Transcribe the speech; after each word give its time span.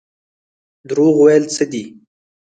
دروغ 0.89 1.15
ویل 1.21 1.43
څه 1.55 1.63
دي؟ 1.71 1.83